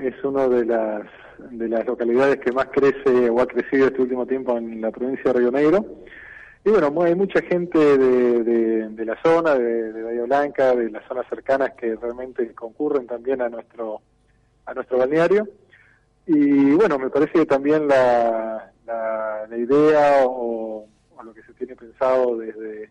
[0.00, 1.02] es una de las,
[1.50, 5.32] de las localidades que más crece o ha crecido este último tiempo en la provincia
[5.32, 5.84] de Río Negro.
[6.64, 11.26] Y bueno, hay mucha gente de, la zona, de, de, Bahía Blanca, de las zonas
[11.28, 14.00] cercanas que realmente concurren también a nuestro,
[14.66, 15.48] a nuestro balneario.
[16.26, 20.86] Y bueno, me parece que también la, la, la idea o,
[21.24, 22.90] lo que se tiene pensado desde,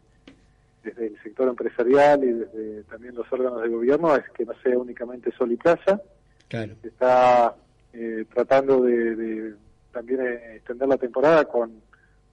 [0.83, 4.77] desde el sector empresarial y desde también los órganos de gobierno es que no sea
[4.77, 6.01] únicamente sol y playa.
[6.47, 6.73] Claro.
[6.83, 7.55] Está
[7.93, 9.55] eh, tratando de,
[9.91, 11.71] también eh, extender la temporada con,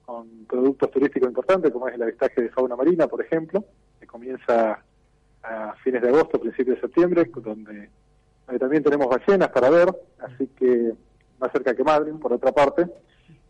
[0.05, 3.63] con productos turísticos importantes, como es el avistaje de fauna marina, por ejemplo,
[3.99, 4.83] que comienza
[5.43, 7.89] a fines de agosto, principios de septiembre, donde,
[8.59, 9.87] también tenemos ballenas para ver,
[10.19, 10.93] así que
[11.39, 12.87] más cerca que Madrid, por otra parte.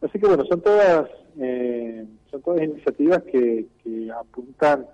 [0.01, 4.85] Así que bueno, son todas eh, son todas iniciativas que, que, apuntan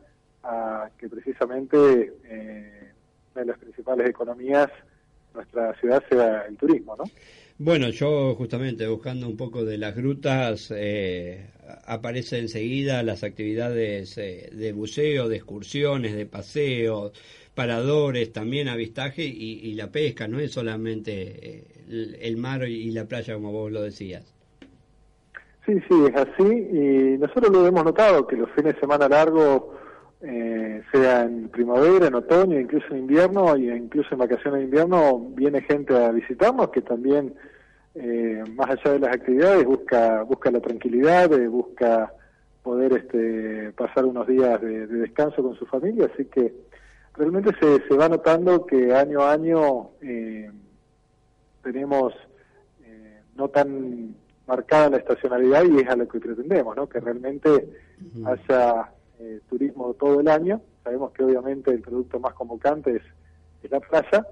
[0.46, 2.92] a que precisamente eh,
[3.34, 7.04] una de las principales economías de nuestra ciudad sea el turismo, ¿no?
[7.58, 11.52] Bueno, yo justamente buscando un poco de las grutas, eh,
[11.86, 17.14] aparece enseguida las actividades eh, de buceo, de excursiones, de paseos,
[17.56, 22.92] paradores, también avistaje y, y la pesca, no es solamente eh, el, el mar y
[22.92, 24.34] la playa como vos lo decías.
[25.66, 26.44] Sí, sí, es así.
[26.44, 29.64] Y nosotros lo hemos notado, que los fines de semana largos,
[30.26, 35.20] eh, sea en primavera, en otoño, incluso en invierno, y incluso en vacaciones de invierno,
[35.30, 37.34] viene gente a visitarnos que también,
[37.94, 42.12] eh, más allá de las actividades, busca, busca la tranquilidad, eh, busca
[42.64, 46.10] poder este, pasar unos días de, de, descanso con su familia.
[46.12, 46.52] Así que
[47.16, 50.50] realmente se, se va notando que año a año eh,
[51.64, 52.14] tenemos
[52.84, 54.16] eh, no tan
[54.48, 56.88] marcada la estacionalidad y es a lo que pretendemos, ¿no?
[56.88, 57.68] Que realmente
[58.26, 58.90] haya
[59.20, 60.62] eh, turismo todo el año.
[60.84, 63.02] Sabemos que obviamente el producto más convocante es,
[63.72, 64.28] la playa,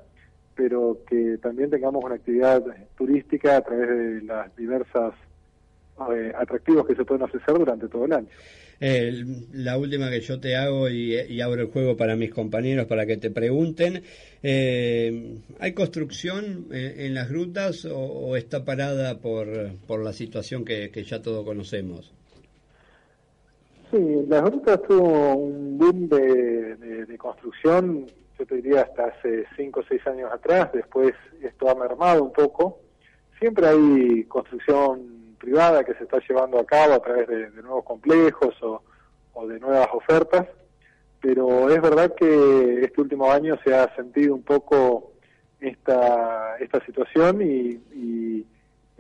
[0.54, 2.64] pero que también tengamos una actividad
[2.96, 5.16] turística a través de las diversas
[6.14, 8.28] eh, atractivos que se pueden ofrecer durante todo el año.
[9.54, 13.18] la última que yo te hago y, abro el juego para mis compañeros para que
[13.18, 14.04] te pregunten,
[14.44, 19.48] eh, ¿hay construcción en, las grutas o, está parada por,
[19.88, 22.14] por la situación que, ya todos conocemos?
[23.94, 28.08] Sí, las grutas tuvo un boom de, construcción,
[28.40, 32.34] yo te diría hasta hace 5 o 6 años atrás, después esto ha mermado un
[32.34, 32.80] poco.
[33.38, 38.56] Siempre hay construcción privada que se está llevando a cabo a través de, nuevos complejos
[38.64, 40.48] o, de nuevas ofertas,
[41.22, 45.12] pero es verdad que este último año se ha sentido un poco
[45.60, 48.48] esta, esta situación y, y,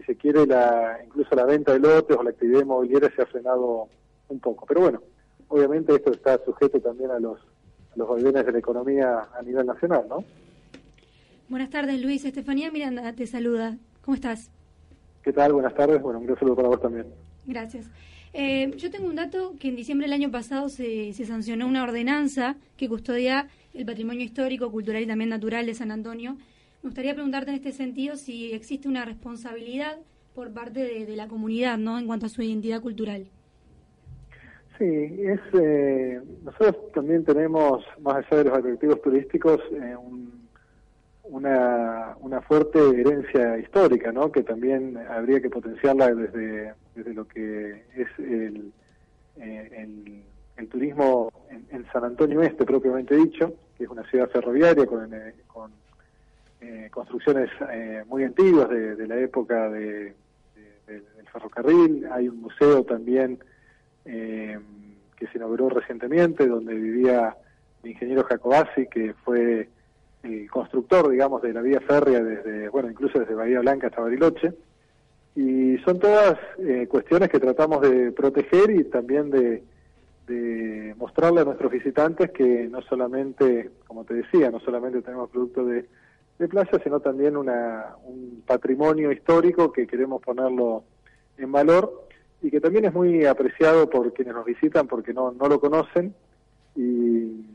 [0.05, 3.87] se quiere la, incluso la venta de lotes o la actividad inmobiliaria se ha frenado
[4.29, 4.65] un poco.
[4.65, 5.01] Pero bueno,
[5.47, 10.05] obviamente esto está sujeto también a los, a los de la economía a nivel nacional,
[10.09, 10.23] ¿no?
[11.49, 12.25] Buenas tardes, Luis.
[12.25, 13.77] Estefanía Miranda te saluda.
[14.03, 14.49] ¿Cómo estás?
[15.21, 15.53] ¿Qué tal?
[15.53, 16.01] Buenas tardes.
[16.01, 17.05] Bueno, un gran saludo para vos también.
[17.45, 17.89] Gracias.
[18.33, 21.83] Eh, yo tengo un dato que en diciembre del año pasado se, se, sancionó una
[21.83, 26.35] ordenanza que custodia el patrimonio histórico, cultural y también natural de San Antonio.
[26.81, 29.97] Me gustaría preguntarte en este sentido si existe una responsabilidad
[30.33, 31.99] por parte de, la comunidad, ¿no?
[31.99, 33.27] En cuanto a su identidad cultural.
[34.77, 40.43] Sí, es, eh, nosotros también tenemos, más allá de los atractivos turísticos, eh, un
[41.23, 44.31] una, una fuerte herencia histórica, ¿no?
[44.31, 48.71] Que también habría que potenciarla desde, desde lo que es el,
[49.37, 49.87] eh,
[50.57, 51.31] el, turismo
[51.71, 55.71] en, San Antonio Este, propiamente dicho, que es una ciudad ferroviaria con, eh, con
[56.91, 57.49] construcciones
[58.07, 60.13] muy antiguas de, la época de,
[60.87, 62.07] del ferrocarril.
[62.11, 63.39] Hay un museo también
[64.03, 67.35] que se inauguró recientemente, donde vivía
[67.83, 69.69] el ingeniero Jacobasi, que fue
[70.23, 74.53] el constructor, digamos, de la vía férrea desde, bueno, incluso desde Bahía Blanca hasta Bariloche.
[75.35, 79.63] Y son todas eh, cuestiones que tratamos de proteger y también de,
[80.27, 85.67] de mostrarle a nuestros visitantes que no solamente, como te decía, no solamente tenemos productos
[85.67, 85.85] de,
[86.39, 90.83] de playa, sino también una, un patrimonio histórico que queremos ponerlo
[91.37, 92.07] en valor
[92.43, 96.13] y que también es muy apreciado por quienes nos visitan porque no, no lo conocen
[96.75, 97.45] y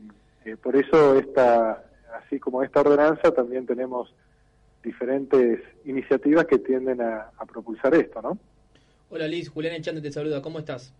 [0.43, 4.13] eh, por eso esta así como esta ordenanza, también tenemos
[4.83, 8.37] diferentes iniciativas que tienden a, propulsar esto, ¿no?
[9.09, 10.93] Hola Liz, Julián Echante te saluda, ¿cómo estás?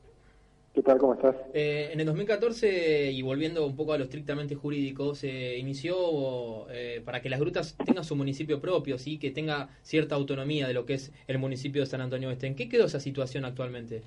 [0.74, 1.00] ¿Qué tal?
[1.00, 1.36] ¿Cómo estás?
[1.54, 7.02] Eh, en el 2014, y volviendo un poco a lo estrictamente jurídico, se inició eh,
[7.04, 9.18] para que las grutas tengan su municipio propio, ¿sí?
[9.18, 12.48] que tenga cierta autonomía de lo que es el municipio de San Antonio Oeste.
[12.48, 14.04] ¿En qué quedó esa situación actualmente?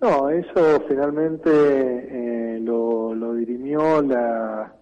[0.00, 4.74] No, eso finalmente eh, lo, lo, dirimió la,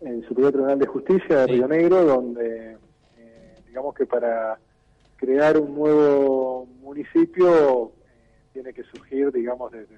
[0.00, 2.76] el Superior Tribunal de Justicia de Río Negro, donde
[3.66, 4.58] digamos que para
[5.16, 7.92] crear un nuevo municipio
[8.52, 9.96] tiene que surgir, digamos, desde,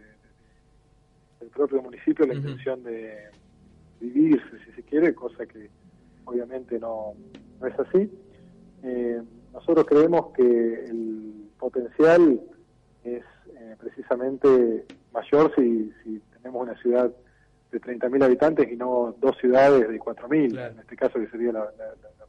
[1.40, 3.28] el propio municipio la intención de
[4.00, 5.68] vivirse, si se quiere, cosa que
[6.24, 7.14] obviamente no,
[7.60, 8.10] no es así.
[8.82, 9.22] Eh,
[9.52, 12.40] nosotros creemos que el potencial
[13.04, 13.24] es
[13.56, 17.10] eh, precisamente mayor si, si tenemos una ciudad
[17.70, 21.68] de 30.000 habitantes y no dos ciudades de 4.000, en este caso que sería la,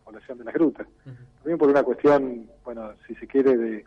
[0.04, 0.88] población de las grutas.
[1.38, 3.86] También por una cuestión, bueno, si se quiere, de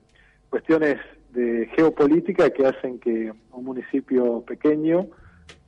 [0.50, 0.96] cuestiones
[1.30, 5.08] de geopolítica que hacen que un municipio pequeño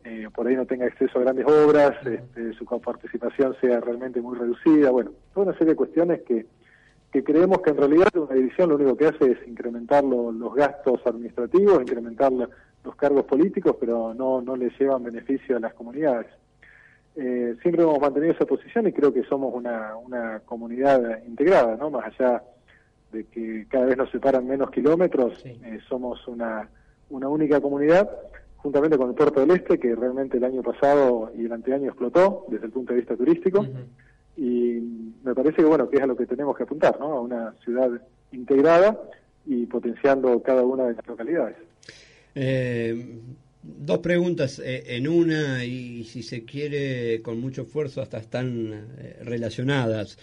[0.02, 4.36] eh, por ahí no tenga acceso a grandes obras, este, su participación sea realmente muy
[4.38, 6.46] reducida, bueno, toda una serie de cuestiones que,
[7.12, 11.00] que creemos que en realidad una división lo único que hace es incrementar los gastos
[11.04, 16.28] administrativos, incrementar los cargos políticos, pero no, no le llevan beneficio a las comunidades.
[17.16, 21.90] Eh, siempre hemos mantenido esa posición y creo que somos una, una comunidad integrada, ¿no?
[21.90, 22.42] Más allá
[23.12, 26.68] de que cada vez nos separan menos kilómetros, eh, somos una,
[27.10, 28.08] una única comunidad,
[28.56, 32.46] juntamente con el Puerto del Este, que realmente el año pasado y el anteaño explotó
[32.48, 33.66] desde el punto de vista turístico,
[34.36, 34.80] y
[35.24, 37.06] me parece que bueno, que es a lo que tenemos que apuntar, ¿no?
[37.12, 37.90] A una ciudad
[38.32, 38.98] integrada
[39.46, 41.56] y potenciando cada una de las localidades.
[42.34, 43.18] Eh,
[43.62, 48.86] dos preguntas eh, en una y si se quiere con mucho esfuerzo hasta están
[49.22, 50.16] relacionadas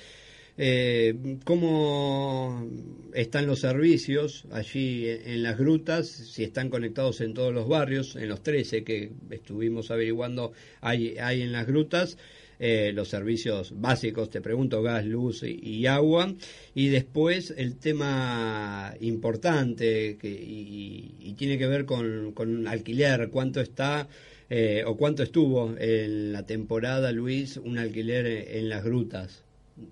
[0.60, 2.68] eh, cómo
[3.14, 8.28] están los servicios allí en, las grutas, si están conectados en todos los barrios, en
[8.28, 12.18] los 13 que estuvimos averiguando hay, hay en las grutas.
[12.60, 16.34] Eh, los servicios básicos, te pregunto, gas, luz y, agua,
[16.74, 24.08] y después el tema importante que, y, tiene que ver con, con alquiler, cuánto está
[24.50, 29.44] eh, o cuánto estuvo en la temporada, Luis, un alquiler en las grutas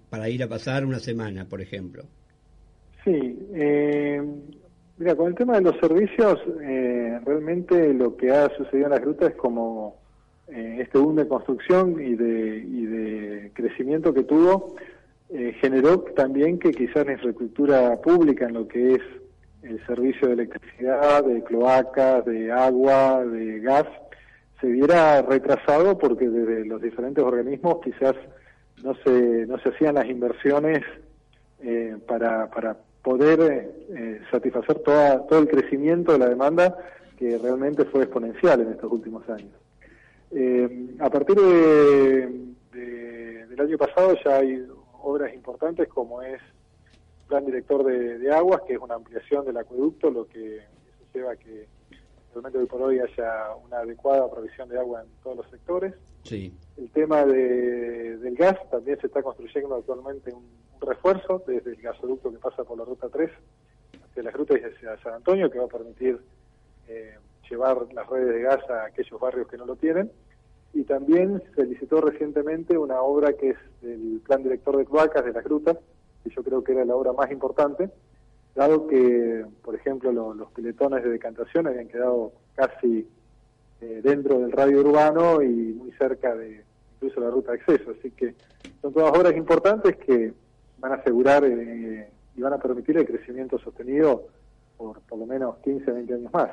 [0.10, 2.04] para ir a pasar una semana, por ejemplo?
[3.04, 4.22] Sí, eh,
[4.98, 9.02] mira, con el tema de los servicios, eh, realmente lo que ha sucedido en las
[9.02, 9.98] grutas es como
[10.48, 14.76] eh, este boom de construcción y de, y de crecimiento que tuvo,
[15.60, 19.02] generó también que quizás la infraestructura pública en lo que es
[19.64, 23.88] el servicio de electricidad, de cloacas, de agua, de gas,
[24.62, 28.16] se viera retrasado porque desde los diferentes organismos quizás
[28.86, 30.84] no se, no se hacían las inversiones
[31.64, 36.78] eh, para, para poder eh, satisfacer toda, todo el crecimiento de la demanda
[37.18, 39.52] que realmente fue exponencial en estos últimos años.
[40.32, 42.30] Eh, a partir de,
[43.50, 44.68] del año pasado ya hay
[45.02, 49.58] obras importantes como es el Plan Director de, de Aguas, que es una ampliación del
[49.58, 51.68] acueducto, lo que eso lleva a que
[52.36, 55.94] realmente hoy por hoy haya una adecuada provisión de agua en todos los sectores.
[56.24, 56.54] Sí.
[56.76, 60.44] El tema de, del gas, también se está construyendo actualmente un,
[60.82, 63.32] refuerzo desde el gasoducto que pasa por la ruta 3
[64.10, 66.20] hacia las rutas y hacia San Antonio, que va a permitir
[66.88, 67.16] eh,
[67.50, 70.12] llevar las redes de gas a aquellos barrios que no lo tienen.
[70.74, 75.32] Y también se licitó recientemente una obra que es el plan director de cloacas de
[75.32, 75.78] las grutas,
[76.24, 77.90] que yo creo que era la obra más importante,
[78.56, 83.08] dado que, por ejemplo, los piletones de decantación habían quedado casi
[83.82, 86.64] eh, dentro del radio urbano y muy cerca de
[86.96, 87.92] incluso la ruta de acceso.
[87.92, 88.34] Así que
[88.82, 90.34] son todas obras importantes que
[90.80, 94.28] van a asegurar eh, y van a permitir el crecimiento sostenido
[94.78, 96.52] por por lo menos 15, 20 años más.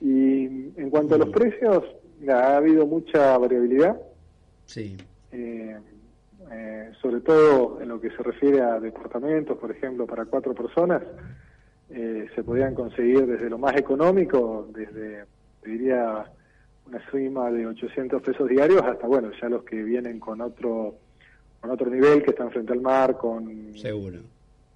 [0.00, 0.44] Y
[0.80, 1.84] en cuanto a los precios,
[2.28, 4.00] ha habido mucha variabilidad.
[4.66, 4.96] Sí.
[5.30, 5.76] Eh,
[7.00, 11.02] sobre todo en lo que se refiere a departamentos, por ejemplo, para cuatro personas,
[11.88, 15.24] se podían conseguir desde lo más económico, desde
[15.64, 16.26] diría
[16.86, 20.96] una suma de 800 pesos diarios hasta bueno ya los que vienen con otro
[21.60, 24.18] con otro nivel que están frente al mar con seguro.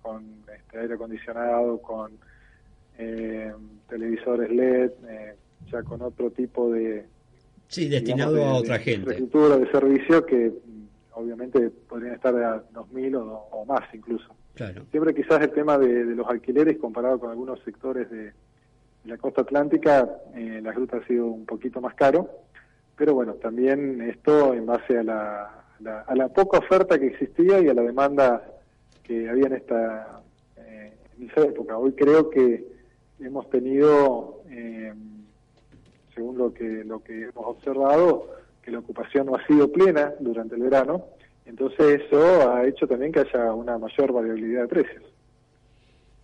[0.02, 2.12] con este, aire acondicionado con
[2.98, 3.52] eh,
[3.88, 5.34] televisores LED eh,
[5.70, 7.04] ya con otro tipo de
[7.68, 9.00] sí destinado a otra gente.
[9.00, 10.85] infraestructura de servicio que mm,
[11.16, 16.04] obviamente podrían estar a 2.000 o, o más incluso claro siempre quizás el tema de
[16.14, 18.32] los alquileres comparado con algunos sectores de
[19.06, 22.28] la costa atlántica eh, la ruta ha sido un poquito más caro,
[22.96, 25.64] pero bueno, también esto en base a la,
[26.06, 28.42] a la poca oferta que existía y a la demanda
[29.02, 30.22] que había en esta
[30.56, 31.78] eh, en esa época.
[31.78, 32.66] Hoy creo que
[33.20, 34.92] hemos tenido, eh,
[36.14, 38.26] según lo que lo que hemos observado,
[38.66, 41.06] que la ocupación no ha sido plena durante el verano,
[41.44, 45.04] entonces eso ha hecho también que haya una mayor variabilidad de precios.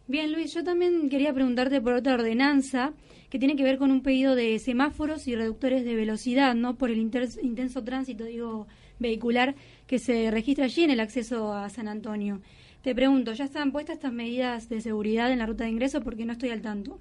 [0.09, 2.95] Bien, Luis, yo también quería preguntarte por otra ordenanza
[3.31, 6.75] que tiene que ver con un pedido de semáforos y reductores de velocidad, ¿no?
[6.75, 8.67] Por el intenso tránsito, digo,
[8.99, 9.55] vehicular
[9.87, 12.41] que se registra allí en el acceso a San Antonio.
[12.83, 16.01] Te pregunto, ¿ya están puestas estas medidas de seguridad en la ruta de ingreso?
[16.01, 16.99] Porque no estoy al tanto.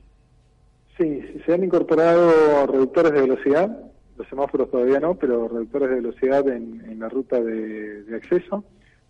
[0.98, 3.91] Sí, se han incorporado reductores de velocidad,
[4.22, 8.64] los semáforos todavía no, pero reductores de velocidad en, la ruta de, acceso.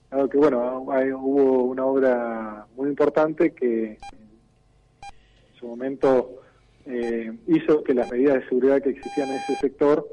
[0.10, 0.86] Dado que, bueno,
[1.20, 6.42] hubo una obra muy importante que en su momento
[6.86, 10.08] eh, hizo que las medidas de seguridad que existían en ese sector,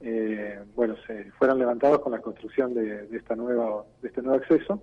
[0.00, 4.38] eh, bueno, se fueran levantadas con la construcción de, de, esta nueva, de este nuevo
[4.38, 4.82] acceso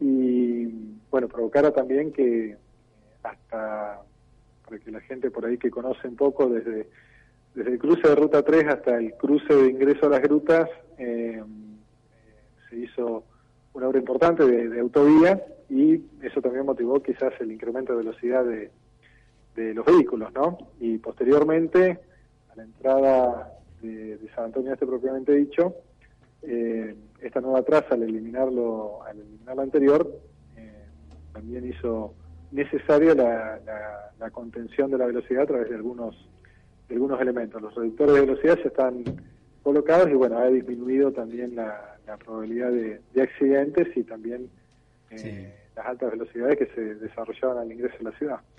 [0.00, 0.66] y
[1.12, 2.56] bueno, provocara también que
[3.22, 4.00] hasta
[4.64, 6.88] para que la gente por ahí que conoce un poco desde,
[7.54, 10.68] desde el cruce de Ruta 3 hasta el cruce de ingreso a las grutas
[10.98, 11.42] eh,
[12.68, 13.24] se hizo
[13.72, 18.70] una obra importante de, autovía y eso también motivó quizás el incremento de velocidad de,
[19.56, 20.58] los vehículos, ¿no?
[20.80, 22.00] Y posteriormente,
[22.52, 25.74] a la entrada de, San Antonio Este propiamente dicho,
[26.42, 30.20] eh, esta nueva traza al eliminarlo al eliminar la anterior
[30.56, 30.86] eh,
[31.32, 32.14] también hizo
[32.50, 36.16] necesaria la, contención de la velocidad a través de algunos
[36.88, 37.60] de algunos elementos.
[37.60, 39.04] Los reductores de velocidad se están
[39.62, 44.50] colocados y bueno ha disminuido también la, probabilidad de, accidentes y también
[45.10, 48.40] eh, las altas velocidades que se desarrollaban al ingreso a la ciudad